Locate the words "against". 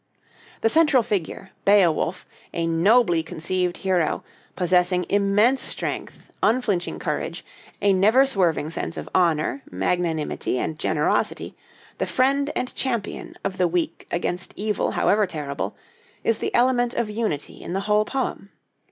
14.09-14.53